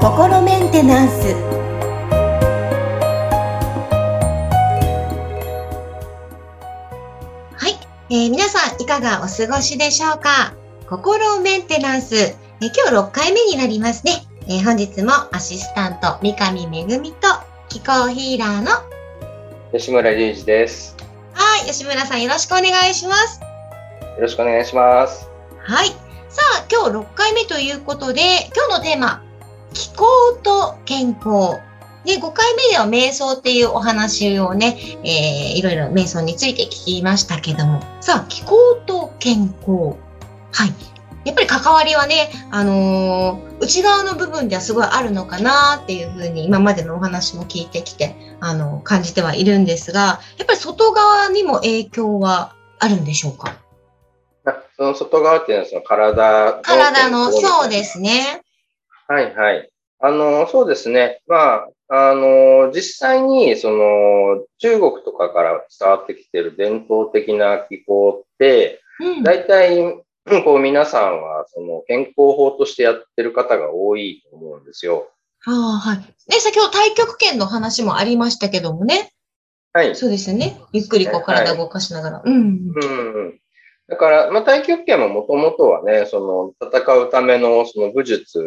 [0.00, 1.34] 心メンテナンス。
[7.54, 7.74] はい、
[8.10, 10.54] えー、皆さんいかがお過ごしでしょうか？
[10.88, 17.28] 心メンテナンス、えー、今日6回目になりますね、えー、本日もアシスタント三上めぐみと
[17.68, 18.70] 気候ヒーラーの
[19.72, 20.96] 吉村隆二です。
[21.34, 21.66] はい。
[21.66, 23.43] 吉村さんよろしくお願いします
[24.16, 25.28] よろしくお願いします
[25.58, 25.88] はい
[26.28, 28.20] さあ今日6回目ということで
[28.54, 29.24] 今日のテーマ
[29.74, 30.06] 気候
[30.42, 31.60] と健康。
[32.04, 39.96] で、5回目では瞑想っていうお話をね、えー、いろいろ瞑想について聞きましたけども、さあ、気候と健康。
[40.52, 40.72] はい。
[41.24, 53.63] やっぱり関わりはね、あのー、内側の部分ではすごいあるのかなっていうふうに今までのお話も聞いてきて、あのー、感じてはいるんですが、やっぱり外側にも影響はあるんでしょうか？
[54.76, 56.62] その外側っていうのはその体の。
[56.62, 58.42] 体の、そうですね。
[59.06, 59.70] はいはい。
[60.00, 61.20] あの、そうですね。
[61.26, 70.02] まあ、あの、実際に、その、中国とかから伝わってきている伝統的な気候って、うん、大体、
[70.44, 75.08] こう皆さんは、その、健康法としてやってる方が多いと思うんですよ。
[75.46, 75.98] ああ、はい。
[75.98, 76.04] ね、
[76.40, 79.12] 先ほど太極拳の話もありましたけどもね。
[79.74, 79.94] はい。
[79.94, 80.58] そうですね。
[80.72, 82.16] ゆっくりこう体動かしながら。
[82.20, 82.72] はい、うん。
[82.74, 82.86] う
[83.28, 83.40] ん。
[83.88, 88.42] だから、まあ、太極拳ももともとはね、その、戦うためのその武術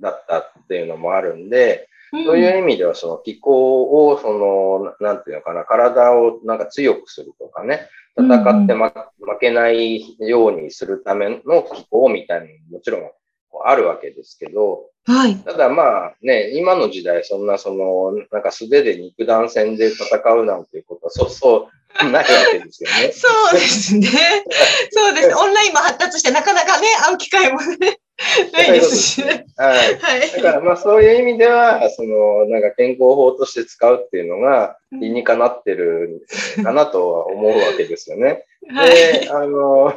[0.00, 1.88] だったっていうのもあるんで、
[2.24, 8.92] そういう意味では、その気候を、その、なんていうのかな、体をなんか強くするとかね、戦って負
[9.40, 13.10] けないようにするための気候みたいなのももちろん
[13.64, 15.36] あるわけですけど、はい。
[15.38, 23.12] ただまあね、今の時代そんなその、なんか素手で肉弾戦で戦うなんていうことはそうそうないわけですよね。
[23.12, 24.08] そうですね。
[24.90, 25.34] そうです。
[25.36, 27.98] オンラインも発達してなかなかね、会う機会もね。
[28.52, 29.44] ないですしね。
[29.56, 29.98] はい。
[29.98, 36.26] はい、だからまあそういう意味では、そのなんか健康法として使うっていうのが理にかなってる
[36.62, 38.44] かなとは思うわけですよね。
[38.70, 39.94] はい、で、あの、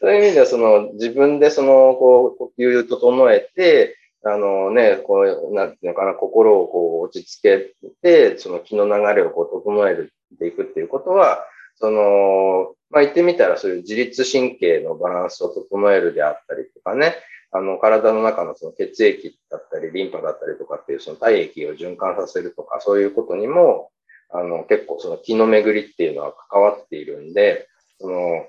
[0.00, 9.94] そういう意味ではその自分でそのこう呼吸を整えて、あのね、こう、なんていうのかな、心をこう落ち着けて、その気の流れをこう整え
[10.36, 11.44] ていくっていうことは、
[11.76, 17.16] その、まあ、言ってみたらそういう自律神経のバランスを整えるであったりとかね、
[17.52, 23.90] あの、体の中のその血液だったり、リンパだったりとかっていうその体液を循環させるとか、そういうことにも、
[24.30, 27.68] あの、結構その気の巡りっていうのは関わっているんで、
[28.00, 28.46] その、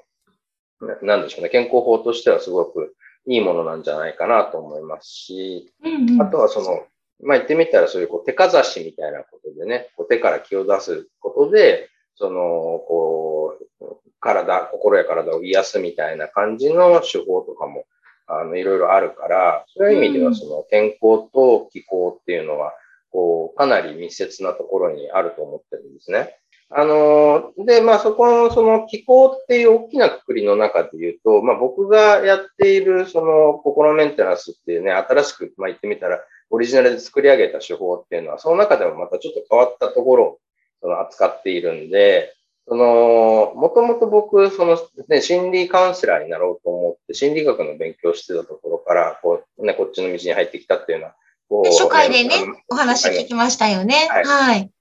[1.02, 2.96] なんでしょうね、健康法としてはすごく
[3.26, 6.86] いいものなんじゃないかなと思いますし、うんうん、あとはその、
[7.24, 12.40] まあ、言ってみたらそういうこう手かざしみたいなことでね、こう手から気を出すことで、その、
[12.88, 13.86] こう、
[14.20, 17.86] 体、心や体を癒すみたいな感じの手法とかも、
[18.28, 22.74] あの、いろいろあるから、そういう意味ではその健康と気候っていうのは、
[23.12, 26.38] こう、かなり密接なところにあると思ってるんですね。
[26.70, 40.40] あの、で、まあそこのその気候っていう大きなくくりの中で言うと、まあ僕がやっているその心メンテナンスっていうね、新しく、まあ言ってみたら、オリジナルで作り上げた手法っていうのは、その中でもまたちょっと変わったところを
[40.82, 42.34] その扱っているんで、
[42.68, 44.78] その、もともと僕、その、
[45.08, 51.16] ね、心理カウンセラーになろうと思って、心理学の勉強してたところから、こう、ね、こっちの道に入ってきたっていうのは、
[51.48, 51.70] こう。
[51.70, 52.36] 初回でね、
[52.70, 53.96] お話聞きましたよね。
[54.10, 54.26] はい。
[54.26, 54.72] はい。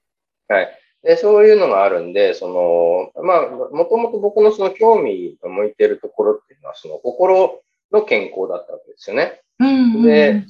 [0.48, 2.48] はいで、そういうのがあるんで、そ
[3.14, 7.62] の、まあ、もともと僕のその興味が向いてるところっていうのは、その心
[7.92, 9.40] の健康だったわけですよね。
[9.60, 10.44] うん、で、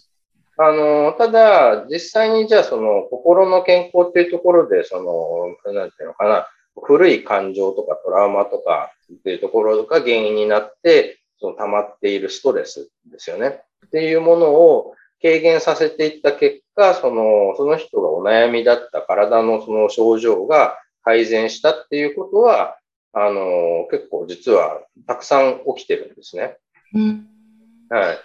[0.59, 6.49] あの、ただ、実際にじゃあその心の健康っていうところで、その、なんていうのかな、
[6.83, 13.61] 古い感情とかトラウマとかっていうところが原因になって、その溜まっているストレスですよね。
[13.87, 22.79] っていうものを軽減させていった結果、その、その人がお悩みだった体のその症状が改善したっていうことは、
[23.13, 26.57] あの、結構実はたくさん起きてるんですね。
[26.95, 27.27] うん、
[27.89, 28.19] はい。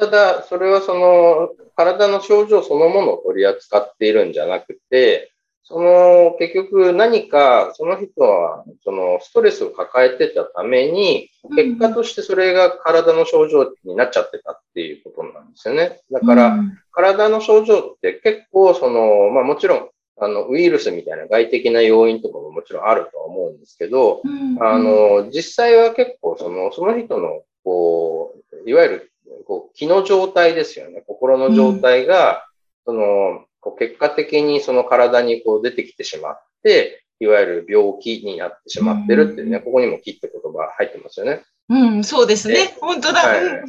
[0.00, 5.30] ただ、それはその、体の症状そのものを取り扱っているんじゃなくて、
[5.62, 16.00] その、結局何か、その人は、その、ストレスを抱えてたために、結果としてそれが体の症状になっちゃってたっていうことなんですよね。
[16.10, 16.58] だから、
[16.90, 19.88] 体の症状って結構、その、まあもちろん、
[20.18, 24.22] あの、ウイルスみたいな外的な要因とかももちろんあるとは思うんですけど、
[24.60, 28.34] あの、実際は結構、その、その人の、こ
[28.66, 29.12] う、いわゆる、
[29.44, 31.02] こう、気の状態ですよね。
[31.06, 32.46] 心の状態が、
[32.84, 41.42] その、こう結果的にその体にこう出てきてしまって、いわゆる病気になってしまってるっていうね、ここにも気って言葉入ってますよね。
[41.68, 42.74] うん、そうですね。
[42.80, 43.20] 本当だ。
[43.20, 43.62] はい、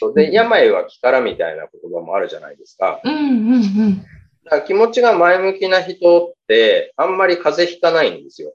[0.00, 3.00] そうで、病は気からみたいな言葉もあるじゃないですか。
[3.04, 3.98] うんうんうん。
[4.44, 8.54] だから気持ちが前向きな人って、あんまり風邪ひかないんですよ。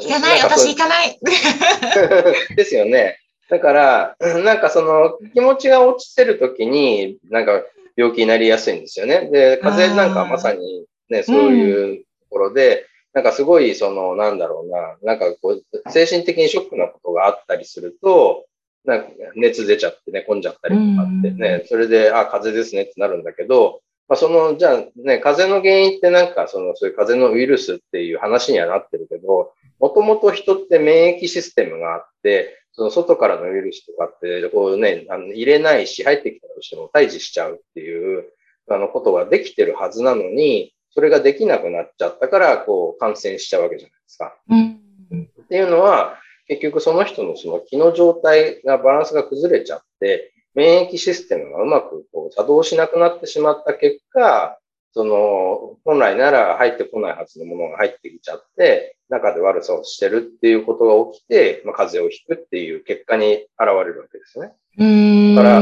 [0.00, 1.18] ひかない、私ひかない。
[2.56, 3.20] ですよね。
[3.54, 7.62] だから、なんかその気持ちが落ちてる時に、なんか
[7.94, 9.30] 病気になりやすいんですよね。
[9.30, 18.44] で、風邪なんかまさにね、そういうところで、なんかすごい、その、なんだろうな、なんかこう、精神的にショックなことがあったりすると、
[18.84, 38.24] なんか熱出ちゃって寝込んじゃったりとかってね、それで、あ、風邪ですねってなるんだけど、まあ、その、じゃあね、風邪の原因ってなんか、その、そういう風邪のウイルスっていう話にはなってるけど、もともと人って免疫システムがあって、その外からのウイルスとかって、こうね、あの入れないし、入ってきたとしても退治しちゃうっていう、
[38.68, 44.36] あのことができてるはずなのに、それができなくなっちゃったから、こう、感染しちゃうわけじゃないですか。
[44.48, 54.58] うん、っていうのは、結局その人のその気の状態がバランスが崩れちゃって、免疫システムがうまくこう作動しなくなってしまった結果、
[54.94, 64.52] その、本来なら入ってこないはずのものが入ってきちゃって、中で悪さをしてるっていうことが起きて、まあ、風邪をひくっていう結果に現れるわけですね。
[65.34, 65.60] だから、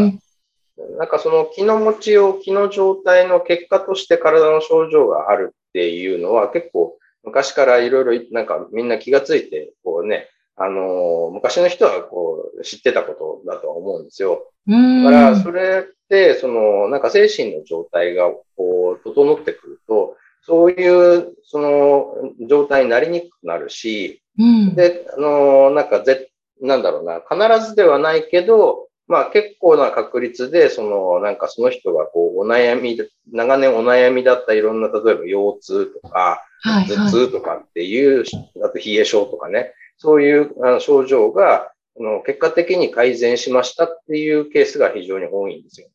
[0.99, 10.29] なんかその気の持ちよう、気の状態の結果として体の症状があるっていうのは結構昔からいろいろなんかみんな気がついて、こうね、
[10.63, 14.53] あの、昔の人はこう知ってたことだとは思うんですよ。
[14.69, 22.15] だから、それって、その、なんか精神の状態がこう、整ってくると、そういう、その、
[22.49, 26.31] 状態になりにくくなるし、うん、で、あの、なんかぜ、
[26.61, 32.99] なんだろうな、必ずではないけど、まあ結構な確率で、その、なんかその人がこう、お悩み、
[33.33, 38.25] 長年お悩みだったいろんな、例えば腰痛とか、頭痛とかっていう、
[38.65, 45.89] あと冷え症とかね、そういうあの症状が、あの結果的に改善しましたっていうケースが非常に多いんですよ。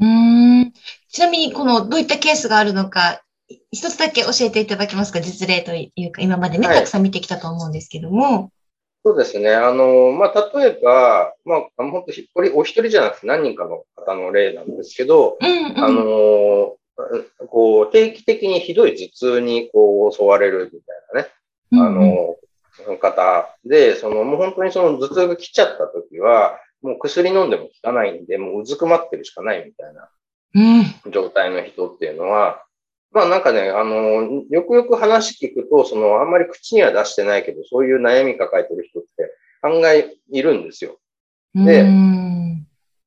[0.00, 0.72] うん
[1.10, 3.20] ちなみに、このどういったケースがあるのか、
[3.70, 5.20] 一つだけ教えていただけますか？
[5.20, 8.50] 実例というか、今までね、はい、たくさん見てきたと思うんですけども。
[9.04, 9.54] そうですね。
[9.54, 16.76] あの、まあ、例えば、まあ、本当ひっこり、お一人じゃなくて何人かの方の例なんですけど、うんうん、あの、
[17.48, 21.24] こう、定期的にひどい頭痛にこう襲われるみたい
[21.72, 22.36] なね、あの、
[23.00, 23.56] 方。
[23.64, 32.64] で、その、もう本当にその頭痛が来ちゃった時は、もう薬飲んでも効かないんで、もううずくまってるしかないみたいな状態の人っていうのは、
[33.12, 39.08] まあなんかね、あの、よくよく話聞くと、その、あんまり口には出してないけど、そういう悩み抱えてる人って
[39.62, 40.98] 案外いるんですよ。
[41.54, 41.84] で、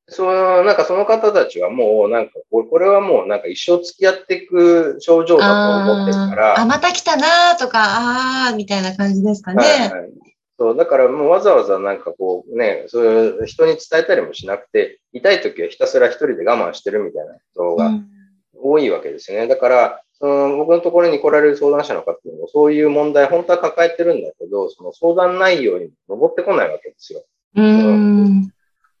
[0.08, 6.60] その、なんかその方たちはもう、なんか、これはもうなんか一生付き合っていく症状だと思ってるから。
[6.60, 9.64] あ、また来たなとか、ああ、みたいな感じですかね。
[9.64, 10.10] はいはい、
[10.58, 17.90] そう、だからもうわざわざなんかこうね、そういう人に伝えたりもしなくて、痛い時はひたすら一人で我慢してるみたいな人が
[18.54, 19.46] 多いわけですね。
[19.46, 27.24] だから、その僕のところに来られる相談者の方もそういう問題本当は抱えてるんだけど、その相談内容に登ってこないわけですよ。
[27.56, 28.53] うん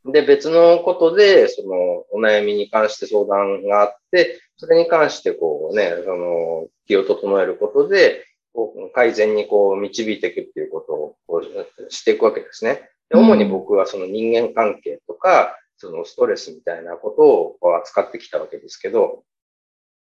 [0.06, 8.24] で、別のことで、そのお悩みに関して相談があって、それに関してこうね、その気を整えることで、
[8.94, 12.88] 改善にこう導いていくっていうことをこうしていくわけですね。
[13.10, 19.24] で主に僕はその人間関係とか、そのストレスみたいなことを扱ってきたわけですけど、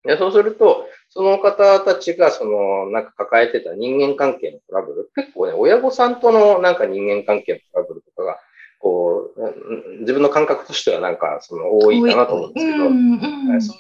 [0.03, 8.39] でそうすると、その方たちが、その、なんか抱えてた人間関係のトラブル、結構ね、親御さんとのなんか人間関係のトラブルとかが、
[8.79, 12.86] こう、自分の感覚としてはなんか、その、多いかなと思うんですけど、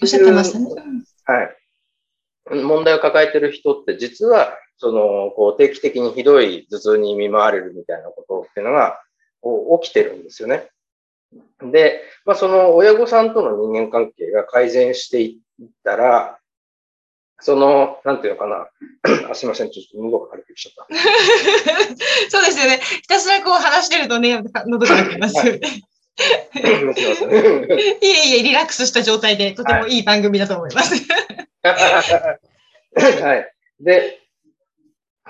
[0.01, 0.65] おっしゃってましたね。
[1.25, 2.63] はい。
[2.63, 9.01] 問題を抱えてる人って実は、その、こう、定期的にひどい頭痛に見舞われるみたいなことっていうのが、
[9.81, 10.69] 起きてるんですよね。
[11.61, 16.39] で、まあ、その親御さんとの人間関係が改善していったら、
[17.39, 18.67] その、なんていうのかな。
[19.29, 20.95] あすみません、ちょっと喉が枯れてきちゃった。
[22.29, 22.79] そうですよね。
[22.81, 25.35] ひたすらこう話してるとね、喉が枯れてます。
[25.37, 25.61] はい、い
[28.01, 30.95] えいえ、リラックスした状態で、とてもいい番組だと思います。
[31.61, 33.53] はい。
[33.79, 34.19] で、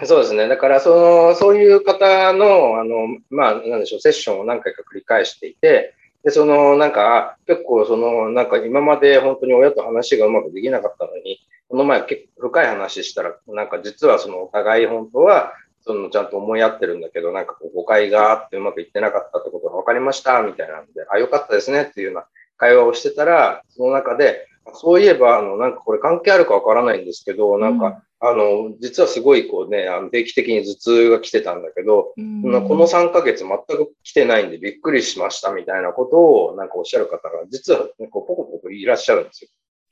[0.05, 0.47] そうですね。
[0.47, 22.25] だから、その、そういう方の、あの、まあ、なんでしょう、セッションを何回か繰り返していて、で、その、なんか、結構、その、なんか今まで本当に親と話がうまくできなかったのに、この前結構深い話したら、なんか実はそのお互い本当は、そのちゃんと思い合ってるんだけど、なんかこう誤解があってうまくいってなかったってことが分かりました、みたいなんで、あ、よかったですねっていうような
[22.57, 39.49] 会話をしてたら、その中で、そういえば、あの、なんかこれ関係あるかわからないんですけど、なんか、あの、実はすごいこうね、あの定期的に頭痛が来てたんだけど、この3ヶ月全く来てないんでびっくりしましたみたいなことをなんかおっしゃる方が実は、ね、こうポコポコいらっしゃるんですよ。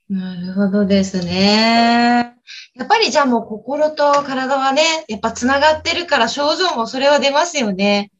[0.10, 2.36] なるほどですね。
[2.76, 8.12] やっぱりじゃあもう心と体はね、やっぱ繋がってるから症状もそれは出ますよね。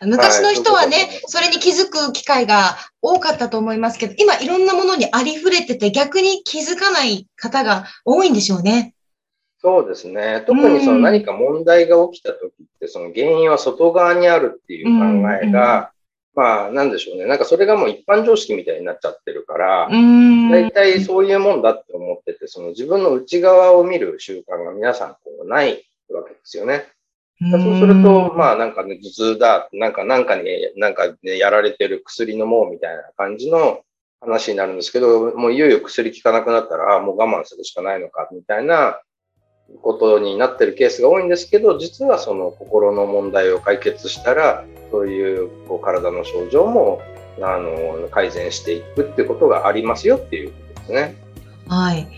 [0.00, 8.94] 昔の人はね、はい、それに気づく機会が多かったと思いますけど、今いろんなものにありふれてて逆に気づかない方が多いんでしょうね。
[9.60, 10.44] そうですね。
[10.46, 15.90] 特にその何か問題が起きた時って、その原因は外側にあるっていう考えが、
[16.38, 17.26] まあ、なんでしょうね。
[17.26, 26.86] なんかそれがもう一般常識みたいになっちゃってるから、大体そういうもんだって思ってて、その自分の内側を見る習慣が皆さんこうないわけですよね。
[27.50, 30.44] そうすると、まあなんかね、頭痛だ、なんかなんかに、
[30.76, 33.80] なんかね、やられてる薬飲もうみたいな感じの
[34.20, 39.00] 話になるんですけど、もういよいよ薬効かなくなったら、あもう我慢するしかないのか、みたいな
[39.82, 47.00] ことになってるケースが多いんですけど、実はその心の問題を解決したら、そういうこう体の症状も
[47.40, 51.14] あの改善していくってことがありますよっていうことですね。
[51.68, 52.08] はい。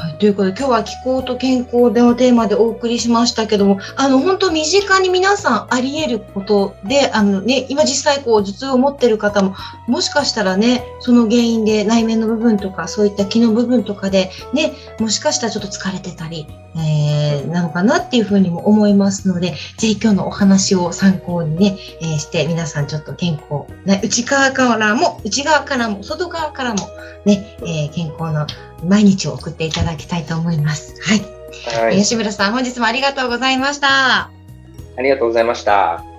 [0.00, 9.54] はい、ということで今日は気候と健康でのテーマでお送りしましたけどもあの本当身近に皆さんあり得ることであの、ね、今実際こう頭痛を持ってる方も
[9.86, 26.88] もしかしたらねその原因で内面の部分とかそういった気の部分とかで、ね、もしかしたらちょっと疲れてたり、えー、なのかなっていうふうにも思いますのでぜひ今日のお話を参考にね、えー、して皆さんちょっと健康、ね、内側からも内側からも外側からも
[27.26, 28.46] ね、えー、健康の
[28.84, 30.94] 毎日を送っていただきたいと思います。
[31.02, 31.84] はい。
[31.84, 34.30] はい、吉村さん、本日もありがとうございました。
[34.96, 36.09] ありがとうございました。